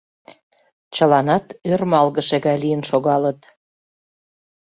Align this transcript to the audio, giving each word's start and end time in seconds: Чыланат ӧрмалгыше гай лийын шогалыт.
Чыланат 0.95 1.45
ӧрмалгыше 1.71 2.37
гай 2.45 2.57
лийын 2.63 2.81
шогалыт. 2.89 3.39